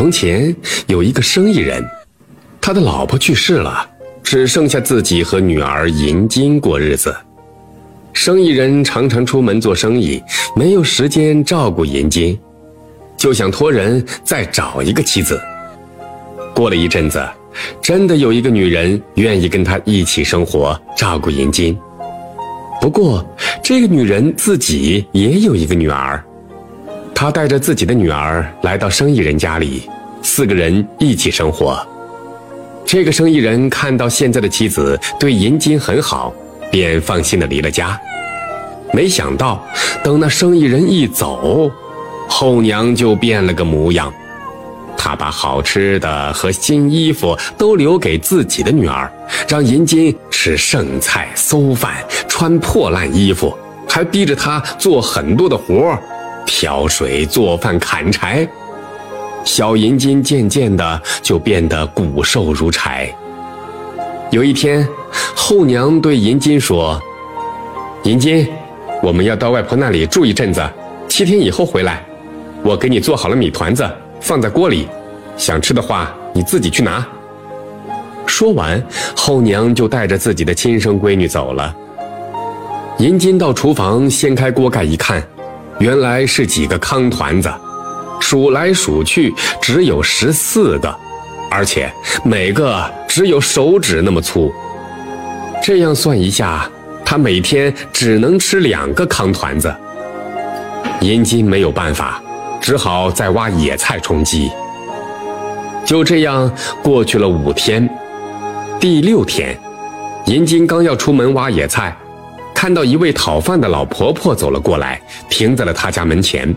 [0.00, 0.56] 从前
[0.86, 1.84] 有一个生意人，
[2.58, 3.86] 他的老婆去世了，
[4.22, 7.14] 只剩下自己和女儿银金过日子。
[8.14, 10.18] 生意人常常出门做生意，
[10.56, 12.40] 没有时间照顾银金，
[13.14, 15.38] 就想托人再找一个妻子。
[16.54, 17.22] 过了一阵子，
[17.82, 21.78] 真的有一个女人愿意跟他一起生活，照顾银金。
[22.80, 23.22] 不过，
[23.62, 26.24] 这个女人自己也有一个女儿。
[27.20, 29.86] 他带着自己的女儿来到生意人家里，
[30.22, 31.78] 四个人一起生活。
[32.82, 36.32] 这个生意人看到现在的妻子对银金很好，
[36.70, 38.00] 便放心的离了家。
[38.94, 39.62] 没想到，
[40.02, 41.70] 等那生意人一走，
[42.26, 44.10] 后娘就变了个模样。
[44.96, 49.12] 他把好吃的和新衣服都留给自己的女儿，
[49.46, 53.54] 让银金吃剩菜馊饭，穿破烂衣服，
[53.86, 55.98] 还逼着她做很多的活。
[56.50, 58.46] 挑水、做饭、砍柴，
[59.44, 63.08] 小银金渐渐的就变得骨瘦如柴。
[64.32, 64.86] 有一天，
[65.36, 67.00] 后娘对银金说
[68.02, 68.48] ：“银金，
[69.00, 70.60] 我们要到外婆那里住一阵子，
[71.08, 72.04] 七天以后回来。
[72.64, 73.88] 我给你做好了米团子，
[74.20, 74.88] 放在锅里，
[75.36, 77.06] 想吃的话你自己去拿。”
[78.26, 78.82] 说完，
[79.16, 81.72] 后娘就带着自己的亲生闺女走了。
[82.98, 85.22] 银金到厨房掀开锅盖一看。
[85.80, 87.50] 原来是几个糠团子，
[88.20, 90.94] 数来数去只有十四个，
[91.50, 91.90] 而且
[92.22, 94.52] 每个只有手指那么粗。
[95.62, 96.70] 这样算一下，
[97.02, 99.74] 他每天只能吃两个糠团子。
[101.00, 102.22] 银金没有办法，
[102.60, 104.50] 只好再挖野菜充饥。
[105.86, 107.88] 就这样过去了五天，
[108.78, 109.58] 第六天，
[110.26, 111.96] 银金刚要出门挖野菜。
[112.60, 116.54] 看到一位讨饭的老婆婆走了过来，停在了他家门前。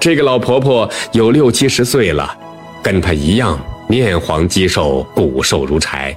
[0.00, 2.36] 这个老婆婆有六七十岁了，
[2.82, 6.12] 跟她一样面黄肌瘦，骨瘦如柴。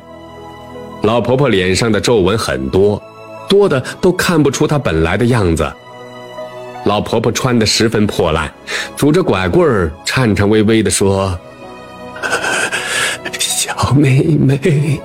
[1.04, 3.00] 老婆婆脸上的皱纹很多，
[3.48, 5.72] 多的都看不出她本来的样子。
[6.86, 8.52] 老婆婆穿得十分破烂，
[8.96, 11.40] 拄着拐棍儿，颤颤巍巍地说
[13.38, 15.00] ：“小妹妹，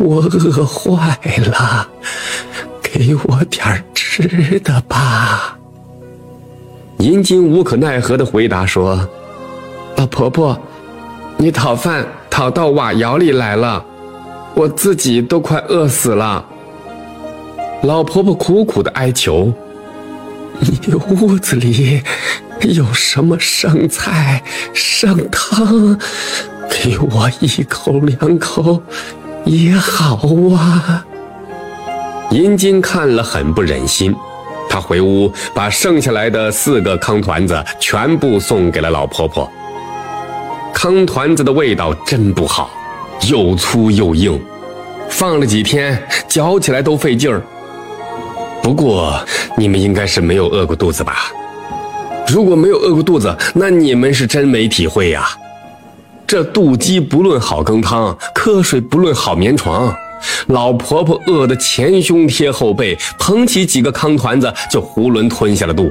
[0.00, 1.88] 我饿坏了。”
[2.92, 5.56] 给我点吃的吧。
[6.98, 9.08] 银金无可奈何的回答说
[9.96, 10.60] ：“老婆婆，
[11.38, 13.82] 你讨饭讨到瓦窑里来了，
[14.54, 16.44] 我自己都快饿死了。”
[17.82, 19.50] 老婆婆苦苦的哀求
[20.60, 22.02] ：“你屋子里
[22.60, 25.98] 有什么剩菜剩汤？
[26.70, 28.82] 给我一口两口
[29.46, 30.20] 也好
[30.54, 31.06] 啊。”
[32.32, 34.16] 银金看了很不忍心，
[34.66, 39.50] 他回屋把剩下来的四个糠团子全部送给了老婆婆。
[40.72, 42.70] 糠团子的味道真不好，
[43.28, 44.40] 又粗又硬，
[45.10, 47.42] 放了几天嚼起来都费劲儿。
[48.62, 49.22] 不过
[49.54, 51.30] 你们应该是没有饿过肚子吧？
[52.26, 55.28] 如果没有饿过肚子，那你们是真没体会呀。
[56.26, 59.94] 这肚鸡不论好羹汤，瞌睡不论好眠床。
[60.48, 65.90] 老婆婆饿得前胸贴后背，捧起几个糠团子就囫囵吞下了肚。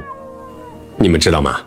[0.96, 1.60] 你们知道吗？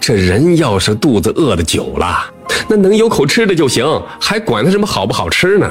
[0.00, 2.24] 这人要是肚子饿得久了，
[2.68, 3.84] 那能有口吃的就行，
[4.20, 5.70] 还管它什么好不好吃呢？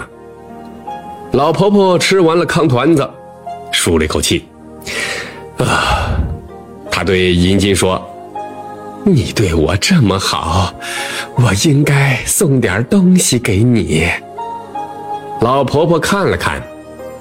[1.33, 3.09] 老婆婆吃完了糠团子，
[3.71, 4.45] 舒了一口气，
[5.57, 6.17] 啊，
[6.89, 8.01] 她对银金说
[9.03, 10.73] ：“你对我这么好，
[11.35, 14.07] 我应该送点东西给你。”
[15.41, 16.61] 老婆婆看了看，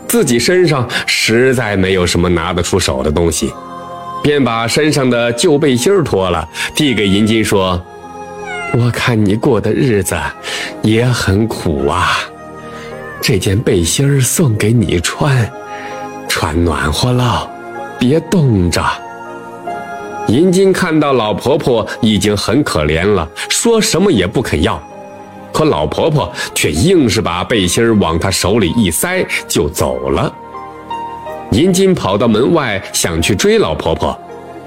[0.08, 3.52] 自己身上实在没有什么拿得出手的东西，
[4.22, 7.80] 便把身上的旧背心脱了，递给银金说
[8.78, 10.16] ：“我看你过的日子
[10.82, 12.18] 也很苦啊，
[13.20, 15.50] 这件背心送给你穿，
[16.26, 17.48] 穿暖和了，
[17.98, 18.82] 别冻着。”
[20.28, 24.82] 银金看到老婆婆已经很可怜了，说什么也不肯要。
[25.56, 30.30] 可老婆婆却硬是把背心往他手里一塞就走了。
[31.52, 34.14] 银金跑到门外想去追老婆婆，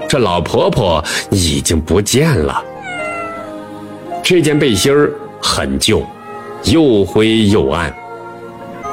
[0.08, 2.60] 这老婆婆已经不见了。
[4.24, 4.92] 这件背心
[5.40, 6.02] 很旧，
[6.64, 7.96] 又灰又暗。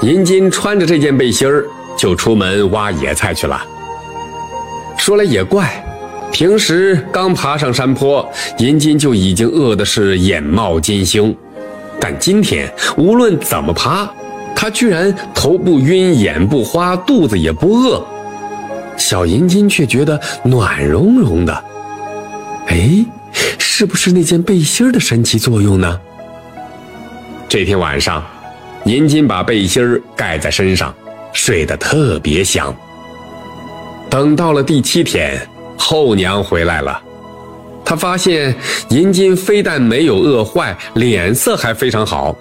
[0.03, 1.49] 银金穿着这件背心
[1.97, 3.59] 就出门挖野菜去了。
[4.99, 5.83] 说来也怪，
[6.31, 11.35] 平时刚爬上山坡，银金就已经饿得是眼冒金星。
[12.01, 14.09] 但今天无论怎么爬，
[14.55, 18.05] 他居然头不晕、眼不花、肚子也不饿。
[18.97, 21.65] 小银金却觉得暖融融的。
[22.69, 23.05] 哎，
[23.59, 26.01] 是不是那件背心的神奇作用呢？
[27.49, 28.25] 这天晚上，
[28.85, 30.95] 银金把背心盖在身上，
[31.33, 32.75] 睡得特别香。
[34.09, 35.41] 等到了第七天，
[35.77, 37.01] 后娘回来了，
[37.87, 38.53] 他发现
[38.89, 42.37] 银金非但没有饿坏，脸色还非常好。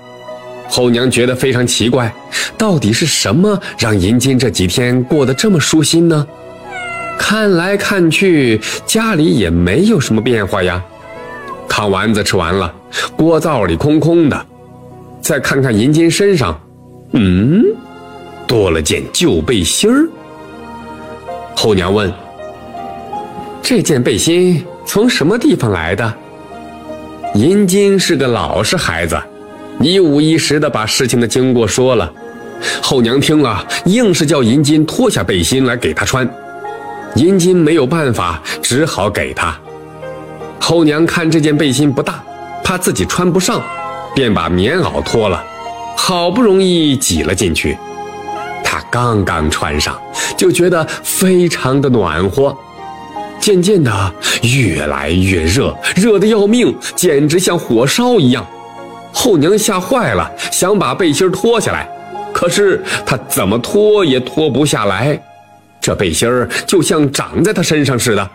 [0.67, 2.11] 后娘觉得非常奇怪，
[2.57, 6.27] 到底是什么让银金这几天过得这么舒心呢？
[7.19, 10.83] 看来看去，家里也没有什么变化呀。
[11.69, 12.73] 汤丸子吃完了，
[13.15, 14.45] 锅灶里空空的。
[15.21, 16.59] 再看看银金身上，
[17.13, 17.63] 嗯，
[18.47, 20.09] 多了件旧背心儿。
[21.55, 22.11] 后娘问
[23.61, 26.13] ：“这件背心从什么地方来的？”
[27.35, 29.17] 银金是个老实孩子。
[29.81, 32.09] 一五一十的把事情的经过说了，
[32.81, 36.25] 后娘听了，硬是叫银金脱下背心来给他穿。
[37.15, 39.53] 银金没有办法，只好给他。
[40.61, 42.23] 后娘看这件背心不大，
[42.63, 43.61] 怕自己穿不上，
[44.15, 45.43] 便把棉袄脱了，
[45.97, 47.77] 好不容易挤了进去。
[48.63, 49.99] 他刚刚穿上，
[50.37, 52.57] 就觉得非常的暖和，
[53.45, 53.91] 渐渐的
[54.41, 58.43] 越来越热，热得要命，简直像火烧一样。
[59.13, 61.87] 后娘吓坏了，想把背心脱下来，
[62.33, 65.21] 可是她怎么脱也脱不下来，
[65.79, 66.27] 这背心
[66.65, 68.29] 就像长在她身上似的。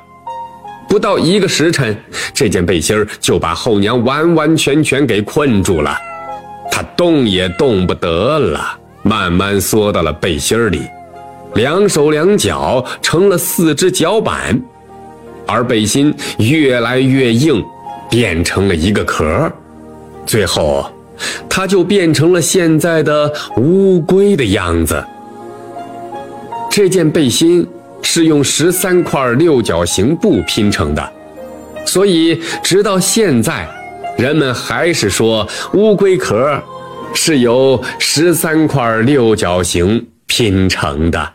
[0.88, 2.00] 不到一个时辰，
[2.32, 5.98] 这件背心就把后娘完完全全给困住了，
[6.70, 10.82] 她动也动不得了，慢慢缩到了背心里，
[11.54, 14.56] 两手两脚成了四只脚板，
[15.50, 17.64] 而背心越来越硬，
[18.08, 19.50] 变成了一个壳。
[20.24, 20.90] 最后，
[21.48, 25.02] 它就变成了现在的乌龟的样子。
[26.70, 27.66] 这件背心
[28.00, 31.12] 是用十三块六角形布拼成的，
[31.84, 33.68] 所以直到现在，
[34.16, 36.62] 人们还是说乌龟壳
[37.12, 41.32] 是由十三块六角形拼成的。